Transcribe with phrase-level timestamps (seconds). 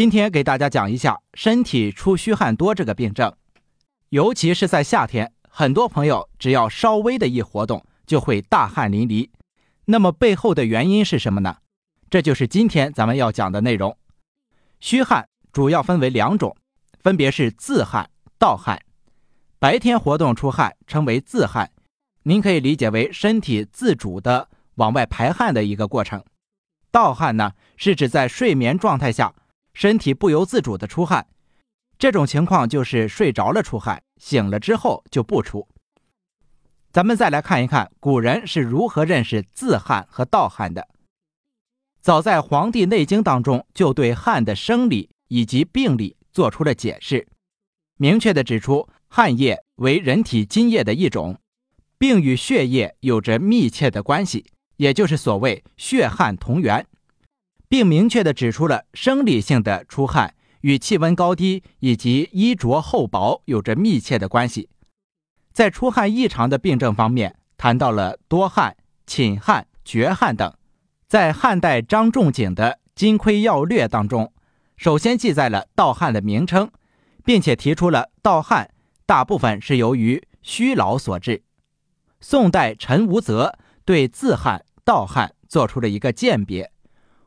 [0.00, 3.36] 今天给大家讲一下身体出虚汗多这个病症，
[4.08, 9.28] 尤其是在夏天，很多朋友只要稍微的一活动就会大汗淋漓。
[9.84, 11.58] 那么背后的原因是什么呢？
[12.08, 13.94] 这就是今天咱们要讲的内容。
[14.80, 16.56] 虚汗主要分为两种，
[17.00, 18.80] 分别是自汗、盗汗。
[19.58, 21.70] 白天活动出汗称为自汗，
[22.22, 26.24] 您可以理解为身体自主的往外排汗的一个过程。
[26.90, 29.34] 盗汗呢，是指在睡眠状态下。
[29.72, 31.26] 身体不由自主的出汗，
[31.98, 35.66] 这种情况就是睡着了出汗，醒了之后就不出。
[36.92, 40.88] 咱们再来看一看古人是如何认识自汗和盗汗的。
[42.00, 47.28] 早在《黄帝内经》当中，就对汗的生理以及病理做出了解释，
[47.96, 51.38] 明确的指出汗液为人体津液的一种，
[51.98, 54.46] 并与血液有着密切的关系，
[54.78, 56.86] 也就是所谓血汗同源。
[57.70, 64.68] 并明确地指出了生理性的出汗与气温高低以及衣着厚薄有着密切的关系。
[65.52, 70.52] 在出汗异常的病症方面，谈到了多汗、寝汗、绝汗等。
[71.06, 74.32] 在汉代张仲景的《金匮要略》当中，
[74.76, 76.68] 首先记载了盗汗的名称，
[77.24, 78.70] 并且提出了盗汗
[79.06, 81.44] 大部分是由于虚劳所致。
[82.20, 86.72] 宋代陈无泽对自汗、盗汗做出了一个鉴别。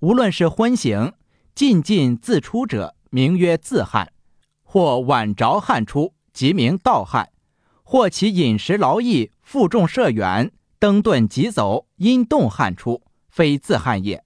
[0.00, 1.12] 无论是昏醒、
[1.54, 4.08] 进进自出者，名曰自汗；
[4.62, 7.26] 或晚着汗出，即名盗汗；
[7.82, 14.24] 或其饮食劳逸、负重涉远、登顿疾走，因动汗出，非自汗也。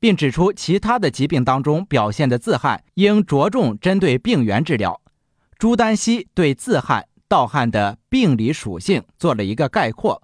[0.00, 5.00] 并指出其他的疾病当中表现的自汗，应着重针对病源治疗。
[5.58, 10.22] 朱丹溪对自汗、盗汗的病理属性做了一个概括，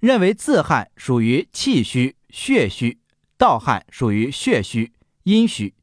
[0.00, 2.98] 认为自汗属于气虚、血虚。
[3.38, 4.92] 盗汗属于血虚、
[5.24, 5.74] 阴虚。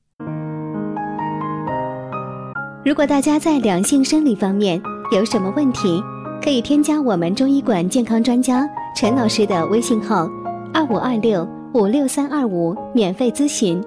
[2.83, 4.81] 如果大家在两性生理方面
[5.11, 6.01] 有什么问题，
[6.41, 10.27] 可以添加我们中医馆健康专家陈老师的微信号：
[10.73, 13.79] 二五二六五六三二五，免费咨询。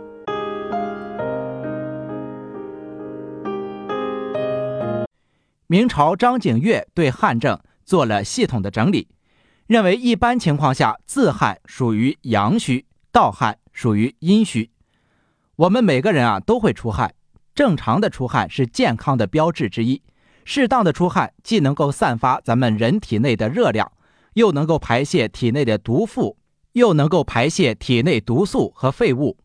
[5.67, 9.09] 明朝张景岳对汗症做了系统的整理，
[9.67, 12.87] 认为一般情况下自汗属于阳虚。
[13.17, 14.71] 盗汗属于阴虚，
[15.57, 17.15] 我们每个人啊都会出汗，
[17.55, 20.03] 正常的出汗是健康的标志之一。
[20.45, 23.91] 适当的出汗既能够散发咱们人体内的热量，
[24.35, 26.37] 又能够排泄体内的毒素，
[26.73, 29.39] 又能够排泄体内毒素和废物。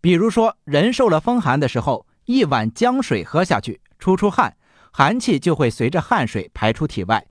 [0.00, 4.56] 比如说，人受了风寒的时候，一碗姜水喝下去，出出汗，
[4.90, 7.24] 寒气就会随着汗水排出体外，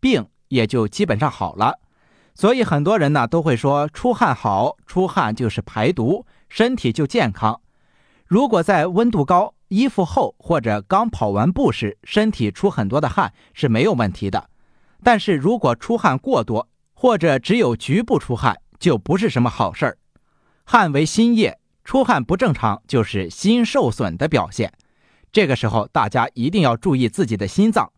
[0.00, 1.78] 病也就基本上好了。
[2.34, 7.60] 所以很多人呢都会说出汗好，出汗就是排毒，身体就健康。
[8.26, 14.48] 如果在温度高、衣服厚或者刚跑完步时，身体出很多的汗是没有问题的。
[15.02, 19.98] 但是如果出汗过多，或者只有局部出汗，就不是什么好事儿。
[20.64, 24.72] 汗为心液，出汗不正常就是心受损的表现。
[25.32, 27.92] 这个时候大家一定要注意自己的心脏。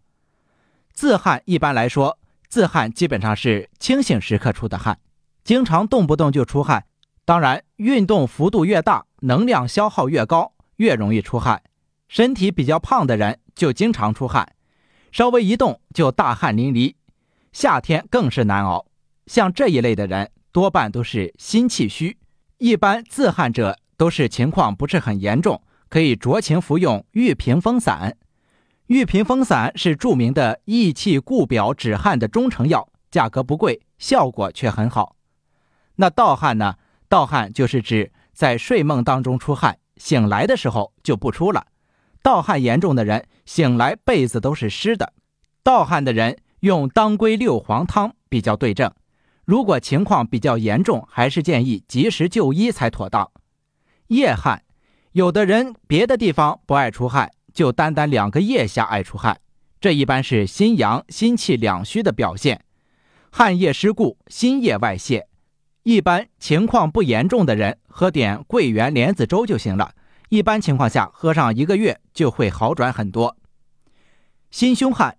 [0.93, 2.19] 自汗一般来说。
[2.53, 4.99] 自汗基本上是清醒时刻出的汗，
[5.43, 6.85] 经常动不动就出汗。
[7.25, 11.63] 当然，运动幅度越大，能量消耗越高，越容易出汗。
[12.09, 14.53] 身体比较胖的人就经常出汗，
[15.11, 16.95] 稍微一动就大汗淋漓。
[17.53, 18.85] 夏天更是难熬。
[19.25, 22.19] 像这一类的人，多半都是心气虚。
[22.59, 28.15] 一般自汗者都是情况不是很严重，可以酌情服用玉屏风散。
[28.93, 35.17] 玉屏风散是著名的益气固表止汗的中成药，价格不贵，效果却很好。
[35.97, 36.75] 那盗汗呢？
[37.09, 41.69] 盗汗就是指在睡梦当中出汗，醒来的时候就不出了。
[42.23, 45.15] 盗汗严重的人，醒来被子都是湿的。
[45.63, 48.93] 盗汗的人用当归六黄汤比较对症。
[49.47, 53.31] 如果情况比较严重，还是建议及时就医才妥当。
[54.09, 54.63] 夜汗，
[55.13, 57.31] 有的人别的地方不爱出汗。
[57.53, 59.41] 就单单两个腋下爱出汗，
[59.81, 62.65] 这一般是心阳心气两虚的表现。
[63.31, 65.27] 汗液失固，心液外泄。
[65.85, 69.95] 一般情况不严重的人，喝点桂圆莲子粥就行了。
[70.29, 73.37] 一般情况下，喝上一个月就会好转很多。
[74.51, 75.17] 心胸汗，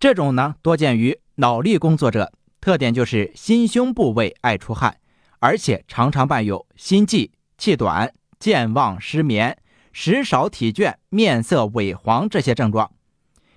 [0.00, 4.96] 这种呢多见于脑力工作者，特点就是心胸部位爱出汗，
[5.38, 9.56] 而且常常伴有心悸、气短、健忘、失眠。
[9.92, 12.90] 食少体倦、面色萎黄这些症状，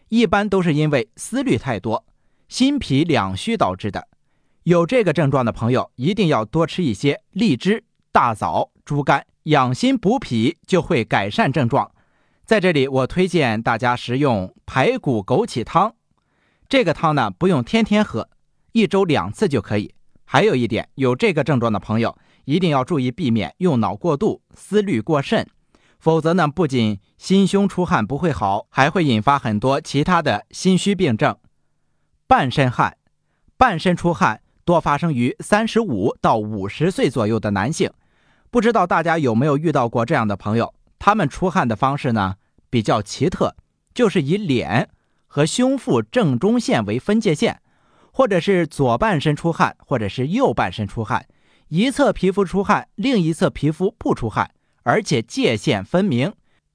[0.10, 2.06] 一般都是因为思虑太多、
[2.48, 4.08] 心脾两虚导致的。
[4.64, 11.92] 有这个症状的朋友，一定要多吃一些荔枝、大枣、猪肝，养心补脾就会改善症状。
[12.46, 15.96] 在这里，我推荐大家食用排骨枸杞汤。
[16.68, 18.30] 这个汤呢，不用天天喝，
[18.72, 19.94] 一周两次就可以。
[20.26, 25.48] 还有一点，有这个症状的朋友一定要注意避免用脑过度、思虑过甚，
[26.06, 31.36] 否则呢，不仅心胸出汗不会好，还会引发很多其他的心虚病症。
[32.28, 32.98] 半身汗，
[33.58, 37.90] 半身出汗多发生于三十五到五十岁左右的男性。
[38.52, 40.76] 不知道大家有没有遇到过这样的朋友？
[41.00, 42.36] 他们出汗的方式呢
[42.70, 43.56] 比较奇特，
[43.96, 44.88] 就是以脸
[45.26, 47.64] 和胸腹正中线为分界线，
[48.12, 51.26] 或者是左半身出汗，或者是右半身出汗，
[51.70, 54.52] 一侧皮肤出汗，另一侧皮肤不出汗，
[54.86, 56.32] 而且界限分明。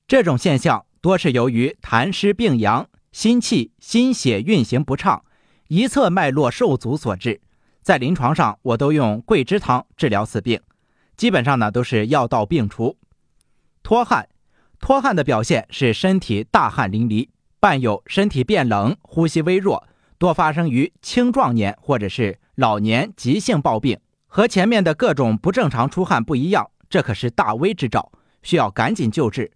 [0.06, 5.24] 这种现象多是由于痰湿病阳、心气、心血运行不畅。
[5.68, 7.40] 一侧脉络受阻所致，
[7.80, 10.60] 在临床上我都用桂枝汤治疗此病，
[11.16, 12.96] 基本上呢都是药到病除。
[13.84, 14.28] 脱汗，
[14.80, 17.28] 脱汗的表现是身体大汗淋漓，
[17.60, 19.86] 伴有身体变冷、呼吸微弱，
[20.18, 24.00] 多发生于青壮年或者是老年急性暴病。
[24.26, 29.50] 和前面的各种不正常出汗不一样，这可是大危之兆，需要赶紧救治。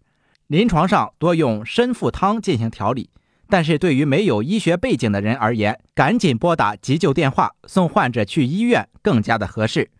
[0.47, 3.11] 临床上多用参附汤进行调理。
[3.47, 9.91] 但是对于没有医学背景的人而言，赶紧拨打急救电话，送患者去医院更加的合适。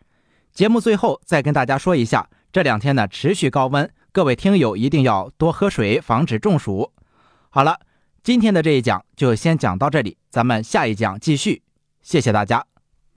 [0.51, 6.91] 节目最后再跟大家说一下，这两天呢持续高温，各位听友一定要多喝水，防止中暑。
[7.51, 7.81] 好了，
[8.23, 11.63] 今天的这一讲就先讲到这里，咱们下一讲继续，
[12.03, 12.74] 谢谢大家。